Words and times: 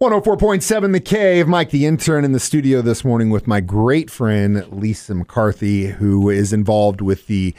104.7 0.00 0.92
The 0.92 1.00
Cave. 1.00 1.46
Of 1.46 1.48
Mike, 1.48 1.70
the 1.70 1.84
intern, 1.84 2.24
in 2.24 2.30
the 2.30 2.38
studio 2.38 2.82
this 2.82 3.04
morning 3.04 3.30
with 3.30 3.48
my 3.48 3.58
great 3.58 4.12
friend 4.12 4.64
Lisa 4.70 5.12
McCarthy, 5.12 5.86
who 5.86 6.30
is 6.30 6.52
involved 6.52 7.00
with 7.00 7.26
the 7.26 7.52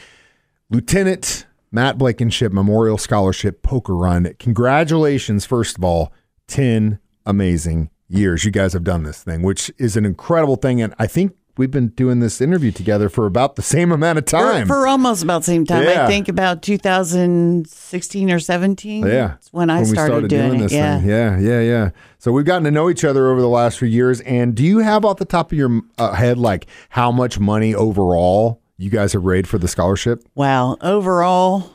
Lieutenant 0.69 1.45
Matt 1.69 1.97
Blankenship 1.97 2.53
Memorial 2.53 2.97
Scholarship 2.97 3.61
Poker 3.61 3.93
Run. 3.93 4.33
Congratulations, 4.39 5.45
first 5.45 5.77
of 5.77 5.83
all, 5.83 6.13
10 6.47 6.99
amazing 7.25 7.89
years. 8.07 8.45
You 8.45 8.51
guys 8.51 8.71
have 8.71 8.85
done 8.85 9.03
this 9.03 9.21
thing, 9.21 9.41
which 9.41 9.69
is 9.77 9.97
an 9.97 10.05
incredible 10.05 10.55
thing. 10.55 10.81
And 10.81 10.95
I 10.97 11.07
think 11.07 11.35
we've 11.59 11.69
been 11.69 11.89
doing 11.89 12.21
this 12.21 12.39
interview 12.39 12.71
together 12.71 13.09
for 13.09 13.25
about 13.25 13.57
the 13.57 13.61
same 13.61 13.91
amount 13.91 14.17
of 14.17 14.23
time. 14.25 14.65
For, 14.65 14.75
for 14.75 14.87
almost 14.87 15.21
about 15.21 15.39
the 15.39 15.45
same 15.47 15.65
time. 15.65 15.83
Yeah. 15.83 16.05
I 16.05 16.07
think 16.07 16.29
about 16.29 16.61
2016 16.63 18.31
or 18.31 18.39
17. 18.39 19.05
Yeah, 19.05 19.09
That's 19.27 19.51
when 19.53 19.69
I 19.69 19.79
we 19.79 19.85
started, 19.85 20.29
doing, 20.29 20.55
it. 20.55 20.59
this 20.59 20.71
Yeah. 20.71 20.99
thing. 20.99 21.09
yeah, 21.09 21.37
yeah, 21.37 21.59
yeah. 21.61 21.89
So 22.17 22.31
we've 22.31 22.45
gotten 22.45 22.63
to 22.63 22.71
know 22.71 22.89
each 22.89 23.03
other 23.03 23.29
over 23.29 23.41
the 23.41 23.49
last 23.49 23.77
few 23.77 23.87
years. 23.89 24.21
And 24.21 24.55
do 24.55 24.63
you 24.63 24.79
have 24.79 25.03
off 25.03 25.17
the 25.17 25.25
top 25.25 25.51
of 25.51 25.57
your 25.57 25.81
uh, 25.97 26.13
head 26.13 26.37
like 26.37 26.65
how 26.89 27.11
much 27.11 27.39
money 27.39 27.75
overall 27.75 28.61
you 28.77 28.89
guys 28.89 29.11
have 29.13 29.25
raised 29.25 29.47
for 29.47 29.57
the 29.57 29.67
scholarship? 29.67 30.23
Wow. 30.35 30.77
Overall, 30.81 31.71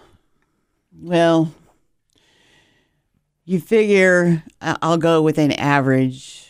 well, 0.99 1.53
you 3.45 3.61
figure 3.61 4.43
I'll 4.63 4.97
go 4.97 5.21
with 5.21 5.37
an 5.37 5.53
average. 5.53 6.49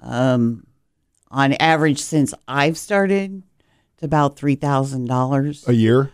Um, 0.00 0.66
on 1.34 1.52
average, 1.54 2.00
since 2.00 2.32
I've 2.48 2.78
started, 2.78 3.42
it's 3.94 4.02
about 4.02 4.36
three 4.36 4.54
thousand 4.54 5.06
dollars. 5.06 5.66
A 5.68 5.74
year, 5.74 6.12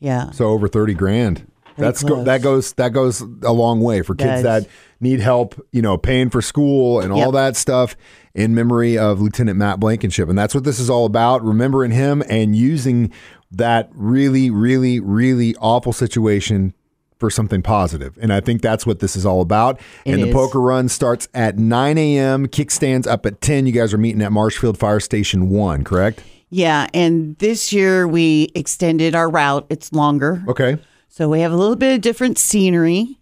Yeah, 0.00 0.30
so 0.32 0.48
over 0.48 0.66
thirty 0.66 0.94
grand. 0.94 1.46
That's 1.76 2.02
go, 2.02 2.22
that 2.24 2.42
goes 2.42 2.72
that 2.74 2.92
goes 2.92 3.20
a 3.20 3.52
long 3.52 3.80
way 3.80 4.02
for 4.02 4.14
kids 4.14 4.42
Does. 4.42 4.64
that 4.64 4.70
need 5.00 5.20
help, 5.20 5.60
you 5.72 5.80
know, 5.80 5.96
paying 5.96 6.28
for 6.30 6.42
school 6.42 7.00
and 7.00 7.12
all 7.12 7.32
that 7.32 7.56
stuff 7.56 7.96
in 8.34 8.54
memory 8.54 8.98
of 8.98 9.20
Lieutenant 9.20 9.58
Matt 9.58 9.80
Blankenship. 9.80 10.28
And 10.28 10.38
that's 10.38 10.54
what 10.54 10.64
this 10.64 10.78
is 10.78 10.90
all 10.90 11.06
about, 11.06 11.42
remembering 11.44 11.90
him 11.90 12.22
and 12.28 12.54
using 12.54 13.12
that 13.50 13.90
really 13.92 14.50
really 14.50 15.00
really 15.00 15.54
awful 15.56 15.92
situation 15.92 16.74
for 17.22 17.30
something 17.30 17.62
positive. 17.62 18.18
And 18.20 18.32
I 18.32 18.40
think 18.40 18.62
that's 18.62 18.84
what 18.84 18.98
this 18.98 19.14
is 19.14 19.24
all 19.24 19.40
about. 19.42 19.80
It 20.04 20.14
and 20.14 20.22
the 20.24 20.26
is. 20.26 20.34
poker 20.34 20.60
run 20.60 20.88
starts 20.88 21.28
at 21.34 21.56
9 21.56 21.96
a.m. 21.96 22.48
Kickstands 22.48 23.06
up 23.06 23.24
at 23.26 23.40
10. 23.40 23.64
You 23.66 23.70
guys 23.72 23.94
are 23.94 23.98
meeting 23.98 24.20
at 24.22 24.32
Marshfield 24.32 24.76
Fire 24.76 24.98
Station 24.98 25.48
1, 25.48 25.84
correct? 25.84 26.24
yeah. 26.50 26.88
And 26.92 27.38
this 27.38 27.72
year 27.72 28.08
we 28.08 28.50
extended 28.56 29.14
our 29.14 29.30
route. 29.30 29.66
It's 29.70 29.92
longer. 29.92 30.42
Okay. 30.48 30.78
So 31.08 31.28
we 31.28 31.40
have 31.42 31.52
a 31.52 31.56
little 31.56 31.76
bit 31.76 31.94
of 31.94 32.00
different 32.00 32.38
scenery, 32.38 33.20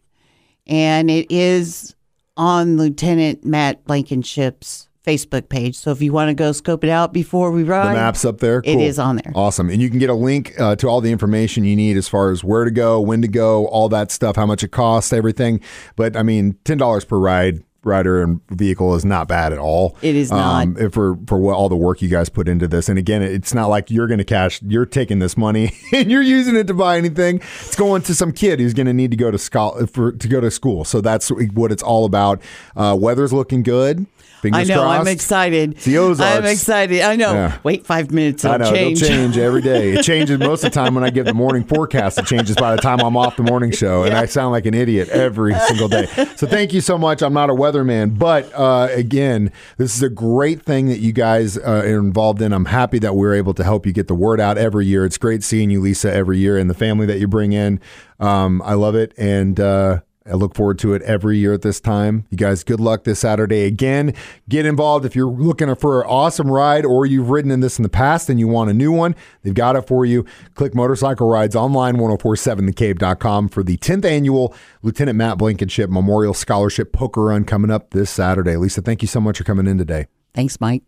and 0.67 1.11
it 1.11 1.31
is 1.31 1.95
on 2.39 2.79
Lieutenant 2.79 3.45
Matt 3.45 3.85
Blankenship's 3.85 4.89
Facebook 5.11 5.49
page. 5.49 5.77
So 5.77 5.91
if 5.91 6.01
you 6.03 6.13
want 6.13 6.29
to 6.29 6.35
go 6.35 6.53
scope 6.53 6.85
it 6.85 6.91
out 6.91 7.13
before 7.13 7.51
we 7.51 7.63
The 7.63 7.71
ride, 7.71 7.95
map's 7.95 8.25
up 8.25 8.39
there. 8.39 8.59
It 8.65 8.75
Cool. 8.75 8.83
is 8.83 8.99
on 8.99 9.17
there. 9.17 9.33
Awesome. 9.35 9.69
And 9.71 9.81
you 9.83 9.91
can 9.91 9.99
get 9.99 10.11
a 10.11 10.15
link 10.15 10.55
uh, 10.61 10.77
to 10.77 10.89
all 10.89 11.01
the 11.01 11.11
information 11.13 11.65
you 11.65 11.77
need 11.77 11.97
as 11.97 12.09
far 12.09 12.31
as 12.31 12.45
where 12.45 12.65
to 12.65 12.71
go, 12.71 13.01
when 13.01 13.23
to 13.23 13.29
go, 13.29 13.67
all 13.67 13.89
that 13.89 14.11
stuff, 14.11 14.37
how 14.37 14.47
much 14.47 14.63
it 14.63 14.71
costs, 14.71 15.13
everything. 15.13 15.61
But 15.97 16.17
I 16.17 16.23
mean, 16.23 16.57
$10 16.65 17.09
per 17.09 17.19
ride. 17.19 17.63
Rider 17.83 18.23
and 18.23 18.41
vehicle 18.51 18.95
is 18.95 19.05
not 19.05 19.27
bad 19.27 19.53
at 19.53 19.59
all. 19.59 19.97
It 20.03 20.15
is 20.15 20.31
um, 20.31 20.77
if 20.79 20.93
for 20.93 21.17
for 21.27 21.39
what 21.39 21.55
all 21.57 21.69
the 21.69 21.77
work 21.77 22.03
you 22.03 22.09
guys 22.09 22.29
put 22.29 22.47
into 22.49 22.69
this. 22.69 22.89
And 22.89 22.99
again, 22.99 23.23
it's 23.23 23.55
not 23.55 23.69
like 23.69 23.91
you're 23.91 24.07
going 24.07 24.19
to 24.19 24.25
cash. 24.25 24.61
You're 24.63 24.87
taking 24.87 25.19
this 25.19 25.37
money 25.37 25.73
and 25.93 26.11
you're 26.11 26.23
using 26.23 26.57
it 26.57 26.67
to 26.67 26.75
buy 26.75 26.99
anything. 26.99 27.37
It's 27.61 27.77
going 27.77 28.03
to 28.03 28.15
some 28.15 28.33
kid 28.33 28.61
who's 28.61 28.75
going 28.75 28.87
to 28.87 28.93
need 28.93 29.11
to 29.13 29.17
go 29.17 29.31
to 29.31 29.39
school 29.39 29.87
for 29.87 30.13
to 30.13 30.29
go 30.29 30.41
to 30.41 30.51
school. 30.51 30.85
So 30.85 31.01
that's 31.01 31.31
what 31.31 31.73
it's 31.73 31.83
all 31.83 32.05
about. 32.05 32.43
Uh, 32.77 32.97
weather's 33.01 33.33
looking 33.33 33.63
good. 33.63 34.07
Fingers 34.41 34.71
I 34.71 34.75
know. 34.75 34.81
crossed. 34.81 35.01
I'm 35.01 35.09
excited. 35.09 35.73
It's 35.73 35.85
the 35.85 35.99
Ozarks. 35.99 36.39
I'm 36.39 36.47
excited. 36.47 37.03
I 37.03 37.15
know. 37.15 37.33
Yeah. 37.35 37.59
Wait 37.63 37.85
five 37.85 38.11
minutes. 38.11 38.43
I 38.43 38.55
It'll 38.55 38.69
know 38.69 38.73
change. 38.75 39.03
it'll 39.03 39.15
change 39.15 39.37
every 39.37 39.61
day. 39.61 39.93
It 39.93 40.03
changes 40.05 40.39
most 40.39 40.65
of 40.65 40.73
the 40.73 40.75
time 40.75 40.95
when 40.95 41.05
I 41.05 41.11
give 41.11 41.27
the 41.27 41.35
morning 41.35 41.63
forecast. 41.63 42.19
It 42.19 42.25
changes 42.25 42.57
by 42.57 42.75
the 42.75 42.81
time 42.81 43.01
I'm 43.01 43.19
off 43.19 43.37
the 43.37 43.43
morning 43.43 43.71
show, 43.71 44.03
and 44.05 44.15
I 44.15 44.25
sound 44.25 44.53
like 44.53 44.65
an 44.65 44.73
idiot 44.73 45.11
every 45.11 45.53
single 45.69 45.89
day. 45.89 46.07
So 46.37 46.47
thank 46.47 46.73
you 46.73 46.81
so 46.81 46.97
much. 46.97 47.21
I'm 47.23 47.35
not 47.35 47.51
a 47.51 47.55
weatherman, 47.73 48.19
but 48.19 48.53
uh, 48.55 48.89
again, 48.91 49.53
this 49.77 49.95
is 49.95 50.03
a 50.03 50.09
great 50.09 50.63
thing 50.63 50.87
that 50.87 50.99
you 50.99 51.13
guys 51.13 51.57
uh, 51.57 51.63
are 51.63 51.99
involved 51.99 52.43
in. 52.43 52.53
I'm 52.53 52.67
happy 52.67 52.99
that 53.01 53.15
we're 53.15 53.35
able 53.35 53.55
to 53.55 53.65
help 53.65 53.87
you 53.87 53.93
get 53.93 54.09
the 54.09 54.15
word 54.15 54.41
out 54.41 54.59
every 54.59 54.87
year. 54.87 55.05
It's 55.05 55.19
great 55.19 55.43
seeing 55.43 55.71
you, 55.71 55.81
Lisa, 55.81 56.13
every 56.13 56.39
year, 56.39 56.59
and 56.59 56.69
the 56.69 56.75
family 56.75 57.07
that 57.07 57.19
you 57.19 57.29
bring 57.29 57.53
in. 57.53 57.81
Um, 58.19 58.63
I 58.63 58.75
love 58.75 58.95
it, 58.95 59.15
and. 59.17 59.59
Uh, 59.59 60.01
I 60.27 60.35
look 60.35 60.55
forward 60.55 60.79
to 60.81 60.93
it 60.93 61.01
every 61.03 61.39
year 61.39 61.55
at 61.55 61.63
this 61.63 61.81
time. 61.81 62.27
You 62.31 62.37
guys, 62.37 62.63
good 62.63 62.79
luck 62.79 63.05
this 63.05 63.21
Saturday. 63.21 63.65
Again, 63.65 64.15
get 64.49 64.67
involved 64.67 65.07
if 65.07 65.17
you're 65.17 65.31
looking 65.31 65.75
for 65.77 66.03
an 66.03 66.07
awesome 66.09 66.51
ride 66.51 66.85
or 66.85 67.07
you've 67.07 67.31
ridden 67.31 67.51
in 67.51 67.61
this 67.61 67.79
in 67.79 67.83
the 67.83 67.89
past 67.89 68.29
and 68.29 68.39
you 68.39 68.47
want 68.47 68.71
a 68.71 68.75
new 68.75 68.93
one. 68.93 69.17
They've 69.43 69.55
got 69.55 69.77
it 69.77 69.87
for 69.87 70.05
you. 70.05 70.27
Click 70.55 70.75
Motorcycle 70.75 71.29
Rides 71.29 71.57
online, 71.57 71.97
1047thecave.com 71.97 73.49
for 73.49 73.63
the 73.63 73.79
10th 73.79 74.05
annual 74.05 74.55
Lieutenant 74.83 75.17
Matt 75.17 75.39
Blankenship 75.39 75.89
Memorial 75.89 76.35
Scholarship 76.35 76.93
Poker 76.93 77.25
Run 77.25 77.45
coming 77.45 77.71
up 77.71 77.91
this 77.91 78.11
Saturday. 78.11 78.57
Lisa, 78.57 78.83
thank 78.83 79.01
you 79.01 79.09
so 79.09 79.21
much 79.21 79.39
for 79.39 79.45
coming 79.45 79.67
in 79.67 79.79
today. 79.79 80.07
Thanks, 80.35 80.61
Mike. 80.61 80.83